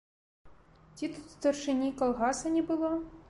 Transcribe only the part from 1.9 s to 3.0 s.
калгаса не было?